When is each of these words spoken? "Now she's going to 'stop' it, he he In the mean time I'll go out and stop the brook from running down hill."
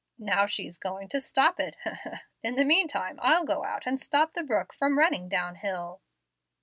"Now 0.17 0.47
she's 0.47 0.79
going 0.79 1.09
to 1.09 1.21
'stop' 1.21 1.59
it, 1.59 1.75
he 1.83 1.91
he 1.91 2.09
In 2.41 2.55
the 2.55 2.65
mean 2.65 2.87
time 2.87 3.19
I'll 3.21 3.43
go 3.45 3.63
out 3.63 3.85
and 3.85 4.01
stop 4.01 4.33
the 4.33 4.41
brook 4.41 4.73
from 4.73 4.97
running 4.97 5.29
down 5.29 5.53
hill." 5.57 6.01